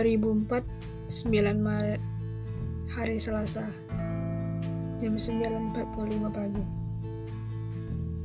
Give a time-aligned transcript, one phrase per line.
[0.00, 0.64] 2004
[1.12, 2.00] 9 Maret
[2.96, 3.68] Hari Selasa
[4.96, 5.76] Jam 9.45
[6.32, 6.64] pagi.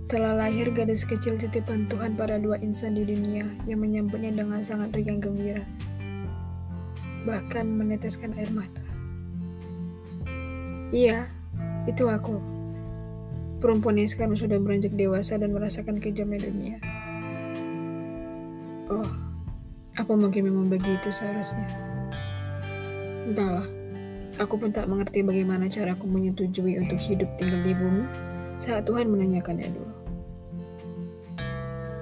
[0.08, 4.96] Telah lahir gadis kecil titipan Tuhan pada dua insan di dunia yang menyambutnya dengan sangat
[4.96, 5.68] riang gembira
[7.28, 8.88] Bahkan meneteskan air mata.
[10.96, 11.28] Iya,
[11.92, 12.40] itu aku.
[13.60, 16.80] Perempuan yang sekarang sudah beranjak dewasa dan merasakan kejamnya dunia.
[18.88, 19.25] Oh,
[20.06, 21.66] apa mungkin memang begitu seharusnya?
[23.26, 23.66] Entahlah,
[24.38, 28.06] aku pun tak mengerti bagaimana cara aku menyetujui untuk hidup tinggal di bumi
[28.54, 29.94] saat Tuhan menanyakannya dulu.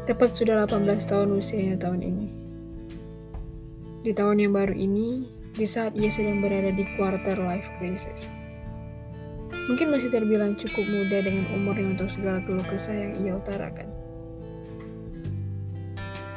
[0.03, 2.27] Tepat sudah 18 tahun usianya tahun ini.
[4.03, 8.35] Di tahun yang baru ini, di saat ia sedang berada di quarter life crisis.
[9.71, 13.92] Mungkin masih terbilang cukup muda dengan umurnya untuk segala keluh kesah yang ia utarakan.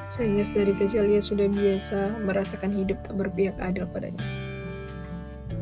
[0.07, 4.23] Sayangnya dari kecil ia sudah biasa merasakan hidup tak berpihak adil padanya.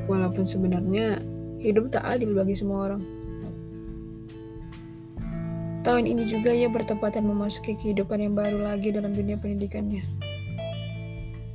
[0.05, 1.25] Walaupun sebenarnya
[1.65, 3.03] hidup tak adil bagi semua orang.
[5.85, 10.05] Tahun ini juga ia bertepatan memasuki kehidupan yang baru lagi dalam dunia pendidikannya.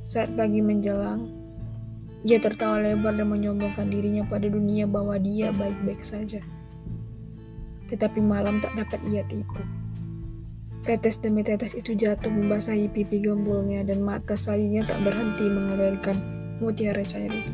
[0.06, 1.30] Saat pagi menjelang,
[2.26, 6.42] ia tertawa lebar dan menyombongkan dirinya pada dunia bahwa dia baik-baik saja.
[7.86, 9.79] Tetapi malam tak dapat ia tipu.
[10.80, 16.16] Tetes demi tetes itu jatuh membasahi pipi gembulnya dan mata sayunya tak berhenti mengalirkan
[16.56, 17.52] mutiara cair itu.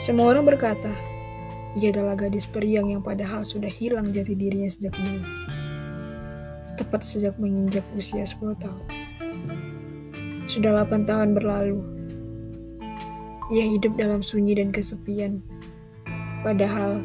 [0.00, 0.88] Semua orang berkata,
[1.76, 5.20] ia adalah gadis periang yang padahal sudah hilang jati dirinya sejak dulu.
[6.80, 8.84] Tepat sejak menginjak usia 10 tahun.
[10.48, 11.84] Sudah 8 tahun berlalu.
[13.52, 15.44] Ia hidup dalam sunyi dan kesepian.
[16.40, 17.04] Padahal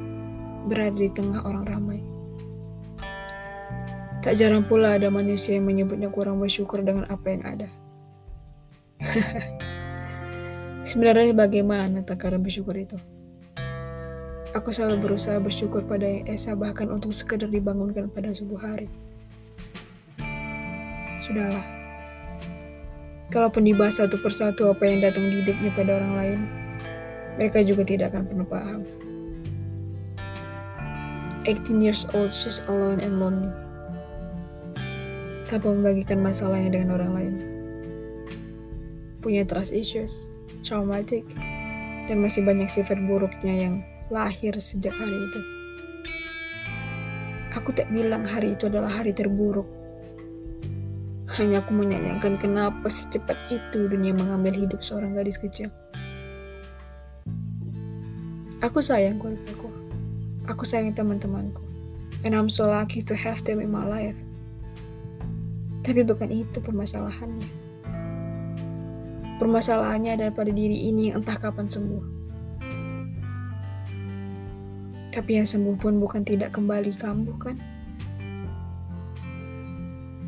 [0.71, 2.12] berada di tengah orang ramai.
[4.23, 7.67] Tak jarang pula ada manusia yang menyebutnya kurang bersyukur dengan apa yang ada.
[10.87, 12.95] Sebenarnya bagaimana takaran bersyukur itu?
[14.55, 18.87] Aku selalu berusaha bersyukur pada yang Esa bahkan untuk sekedar dibangunkan pada subuh hari.
[21.19, 21.67] Sudahlah.
[23.27, 26.39] Kalaupun dibahas satu persatu apa yang datang di hidupnya pada orang lain,
[27.35, 28.79] mereka juga tidak akan pernah paham.
[31.43, 33.62] 18 years old, she's alone and lonely.
[35.53, 37.35] Tanpa membagikan masalahnya dengan orang lain.
[39.21, 40.25] Punya trust issues
[40.63, 41.27] traumatic,
[42.07, 43.75] dan masih banyak sifat buruknya yang
[44.07, 45.39] lahir sejak hari itu.
[47.53, 49.67] Aku tak bilang hari itu adalah hari terburuk.
[51.37, 55.69] Hanya aku menyayangkan kenapa secepat itu dunia mengambil hidup seorang gadis kecil.
[58.63, 59.69] Aku sayang keluargaku.
[60.49, 61.61] Aku sayang teman-temanku.
[62.23, 64.17] And I'm so lucky to have them in my life.
[65.83, 67.49] Tapi bukan itu permasalahannya.
[69.35, 72.03] Permasalahannya ada pada diri ini yang entah kapan sembuh.
[75.11, 77.59] Tapi yang sembuh pun bukan tidak kembali kambuh kan?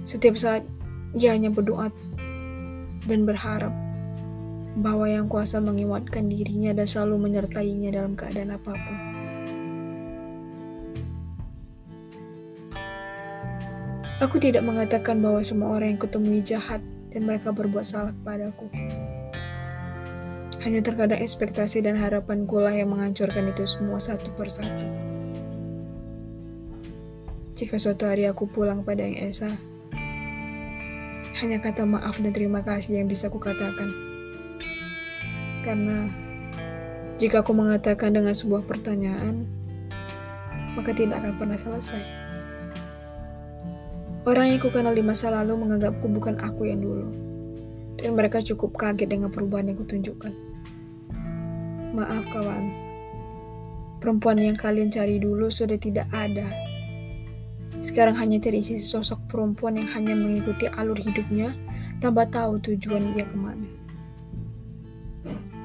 [0.06, 0.68] Setiap saat
[1.16, 1.90] ia hanya berdoa
[3.08, 3.72] dan berharap
[4.76, 9.05] bahwa yang kuasa menguatkan dirinya dan selalu menyertainya dalam keadaan apa pun.
[14.26, 16.82] Aku tidak mengatakan bahwa semua orang yang kutemui jahat
[17.14, 18.74] dan mereka berbuat salah kepadaku.
[20.66, 24.82] Hanya terkadang ekspektasi dan harapan lah yang menghancurkan itu semua satu persatu.
[27.54, 29.54] Jika suatu hari aku pulang pada yang Esa,
[31.46, 33.94] hanya kata maaf dan terima kasih yang bisa kukatakan.
[35.62, 36.10] Karena
[37.22, 39.46] jika aku mengatakan dengan sebuah pertanyaan,
[40.74, 42.25] maka tidak akan pernah selesai.
[44.26, 47.14] Orang yang kukenal di masa lalu menganggapku bukan aku yang dulu.
[47.94, 50.34] Dan mereka cukup kaget dengan perubahan yang kutunjukkan.
[51.94, 52.66] Maaf kawan.
[54.02, 56.50] Perempuan yang kalian cari dulu sudah tidak ada.
[57.86, 61.54] Sekarang hanya terisi sosok perempuan yang hanya mengikuti alur hidupnya
[62.02, 63.70] tanpa tahu tujuan ia ke mana.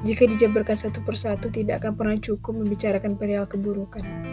[0.04, 4.29] Jika dijabarkan satu persatu tidak akan pernah cukup membicarakan perihal keburukan.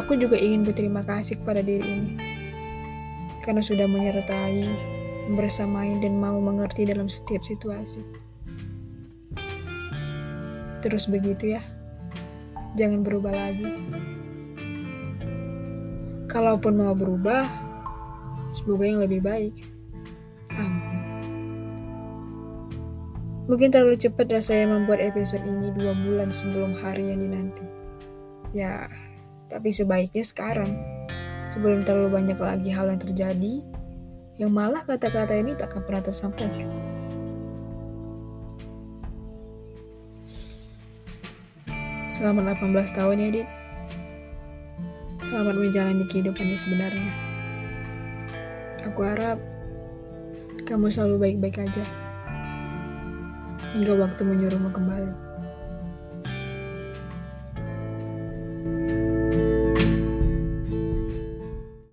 [0.00, 2.10] Aku juga ingin berterima kasih kepada diri ini
[3.44, 4.64] karena sudah menyertai,
[5.36, 8.00] bersamai, dan mau mengerti dalam setiap situasi.
[10.80, 11.62] Terus begitu ya,
[12.80, 13.68] jangan berubah lagi.
[16.32, 17.44] Kalaupun mau berubah,
[18.56, 19.52] semoga yang lebih baik.
[20.56, 21.04] Amin.
[23.52, 27.66] Mungkin terlalu cepat rasanya membuat episode ini dua bulan sebelum hari yang dinanti.
[28.54, 28.86] Ya,
[29.50, 30.78] tapi sebaiknya sekarang,
[31.50, 33.54] sebelum terlalu banyak lagi hal yang terjadi
[34.38, 36.70] yang malah kata-kata ini tak akan pernah tersampaikan.
[42.08, 43.48] Selamat 18 tahun ya, Dit.
[45.26, 47.12] Selamat menjalani kehidupan yang sebenarnya.
[48.88, 49.38] Aku harap
[50.64, 51.84] kamu selalu baik-baik aja.
[53.76, 55.29] Hingga waktu menyuruhmu kembali.